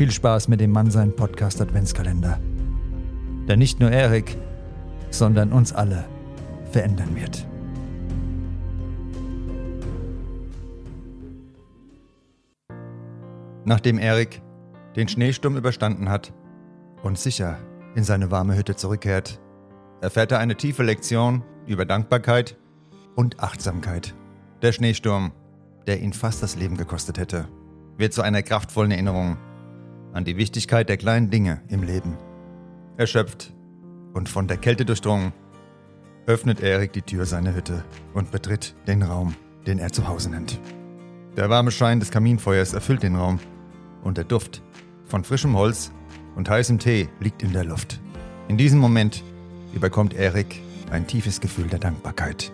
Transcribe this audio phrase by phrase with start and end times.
[0.00, 2.40] Viel Spaß mit dem Mann sein Podcast Adventskalender.
[3.46, 4.38] Der nicht nur Erik,
[5.10, 6.06] sondern uns alle
[6.72, 7.46] verändern wird.
[13.66, 14.40] Nachdem Erik
[14.96, 16.32] den Schneesturm überstanden hat
[17.02, 17.58] und sicher
[17.94, 19.38] in seine warme Hütte zurückkehrt,
[20.00, 22.56] erfährt er eine tiefe Lektion über Dankbarkeit
[23.16, 24.14] und Achtsamkeit.
[24.62, 25.32] Der Schneesturm,
[25.86, 27.48] der ihn fast das Leben gekostet hätte,
[27.98, 29.36] wird zu einer kraftvollen Erinnerung
[30.12, 32.16] an die Wichtigkeit der kleinen Dinge im Leben.
[32.96, 33.52] Erschöpft
[34.12, 35.32] und von der Kälte durchdrungen,
[36.26, 37.84] öffnet Erik die Tür seiner Hütte
[38.14, 39.34] und betritt den Raum,
[39.66, 40.60] den er zu Hause nennt.
[41.36, 43.38] Der warme Schein des Kaminfeuers erfüllt den Raum
[44.02, 44.62] und der Duft
[45.06, 45.92] von frischem Holz
[46.36, 48.00] und heißem Tee liegt in der Luft.
[48.48, 49.22] In diesem Moment
[49.74, 52.52] überkommt Erik ein tiefes Gefühl der Dankbarkeit.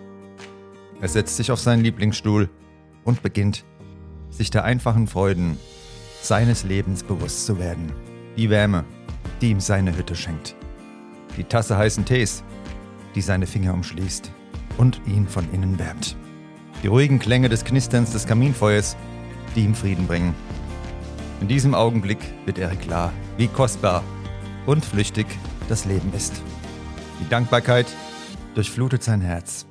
[1.01, 2.49] Er setzt sich auf seinen Lieblingsstuhl
[3.03, 3.65] und beginnt,
[4.29, 5.57] sich der einfachen Freuden
[6.27, 7.91] seines Lebens bewusst zu werden.
[8.35, 8.83] Die Wärme,
[9.41, 10.55] die ihm seine Hütte schenkt.
[11.37, 12.43] Die Tasse heißen Tees,
[13.15, 14.31] die seine Finger umschließt
[14.77, 16.15] und ihn von innen wärmt.
[16.83, 18.97] Die ruhigen Klänge des Knisterns des Kaminfeuers,
[19.55, 20.35] die ihm Frieden bringen.
[21.41, 24.03] In diesem Augenblick wird Erik klar, wie kostbar
[24.65, 25.27] und flüchtig
[25.69, 26.41] das Leben ist.
[27.21, 27.87] Die Dankbarkeit
[28.53, 29.65] durchflutet sein Herz.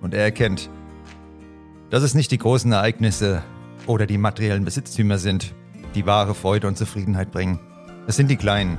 [0.00, 0.70] Und er erkennt,
[1.90, 3.42] dass es nicht die großen Ereignisse
[3.88, 5.54] oder die materiellen Besitztümer sind,
[5.94, 7.58] die wahre Freude und Zufriedenheit bringen.
[8.06, 8.78] Es sind die kleinen,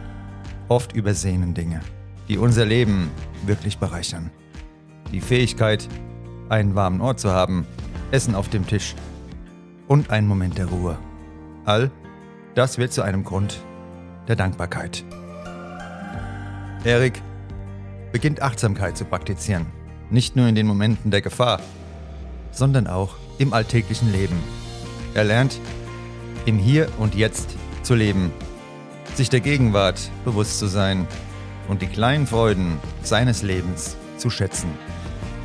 [0.69, 1.81] oft übersehenen Dinge,
[2.29, 3.09] die unser Leben
[3.45, 4.29] wirklich bereichern.
[5.11, 5.89] Die Fähigkeit,
[6.47, 7.65] einen warmen Ort zu haben,
[8.11, 8.95] Essen auf dem Tisch
[9.87, 10.97] und einen Moment der Ruhe.
[11.65, 11.91] All
[12.53, 13.59] das wird zu einem Grund
[14.27, 15.03] der Dankbarkeit.
[16.83, 17.21] Erik
[18.11, 19.65] beginnt Achtsamkeit zu praktizieren,
[20.11, 21.61] nicht nur in den Momenten der Gefahr,
[22.51, 24.37] sondern auch im alltäglichen Leben.
[25.19, 25.59] Er lernt,
[26.45, 28.31] im Hier und Jetzt zu leben,
[29.15, 31.05] sich der Gegenwart bewusst zu sein
[31.67, 34.69] und die kleinen Freuden seines Lebens zu schätzen.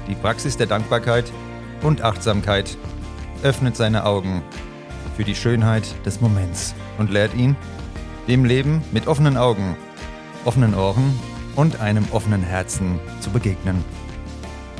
[0.08, 1.24] Die Praxis der Dankbarkeit
[1.82, 2.78] und Achtsamkeit
[3.42, 4.44] öffnet seine Augen
[5.16, 7.56] für die Schönheit des Moments und lehrt ihn,
[8.28, 9.76] dem Leben mit offenen Augen,
[10.44, 11.18] offenen Ohren
[11.56, 13.84] und einem offenen Herzen zu begegnen.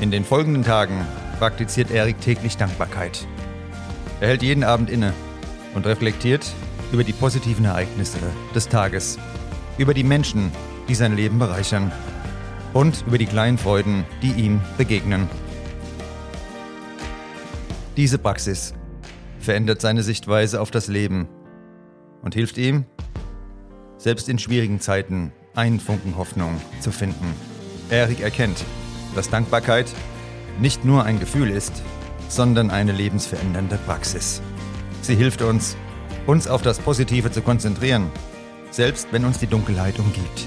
[0.00, 1.04] In den folgenden Tagen
[1.40, 3.26] praktiziert Erik täglich Dankbarkeit.
[4.20, 5.12] Er hält jeden Abend inne
[5.74, 6.46] und reflektiert
[6.92, 8.18] über die positiven Ereignisse
[8.54, 9.18] des Tages,
[9.78, 10.52] über die Menschen,
[10.88, 11.90] die sein Leben bereichern
[12.72, 15.28] und über die kleinen Freuden, die ihm begegnen.
[17.96, 18.74] Diese Praxis
[19.38, 21.28] verändert seine Sichtweise auf das Leben
[22.22, 22.86] und hilft ihm,
[23.98, 27.34] selbst in schwierigen Zeiten einen Funken Hoffnung zu finden.
[27.90, 28.64] Erik erkennt,
[29.14, 29.86] dass Dankbarkeit
[30.60, 31.82] nicht nur ein Gefühl ist,
[32.34, 34.42] sondern eine lebensverändernde Praxis.
[35.02, 35.76] Sie hilft uns,
[36.26, 38.10] uns auf das Positive zu konzentrieren,
[38.70, 40.46] selbst wenn uns die Dunkelheit umgibt.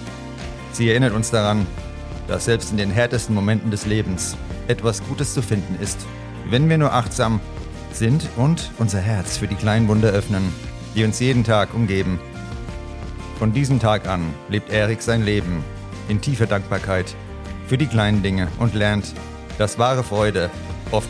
[0.74, 1.66] Sie erinnert uns daran,
[2.28, 4.36] dass selbst in den härtesten Momenten des Lebens
[4.68, 6.06] etwas Gutes zu finden ist,
[6.50, 7.40] wenn wir nur achtsam
[7.94, 10.54] sind und unser Herz für die kleinen Wunder öffnen,
[10.96, 12.20] die uns jeden Tag umgeben.
[13.40, 15.64] Von diesem Tag an lebt Erik sein Leben
[16.10, 17.16] in tiefer Dankbarkeit
[17.68, 19.14] für die kleinen Dinge und lernt,
[19.58, 20.50] dass wahre Freude
[20.92, 21.10] oft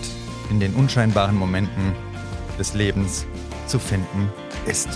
[0.50, 1.94] in den unscheinbaren Momenten
[2.58, 3.26] des Lebens
[3.68, 4.30] zu finden
[4.66, 4.90] ist.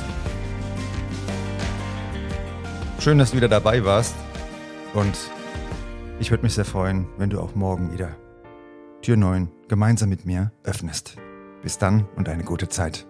[2.99, 4.15] Schön, dass du wieder dabei warst
[4.93, 5.17] und
[6.19, 8.15] ich würde mich sehr freuen, wenn du auch morgen wieder
[9.01, 11.15] Tür 9 gemeinsam mit mir öffnest.
[11.63, 13.07] Bis dann und eine gute Zeit.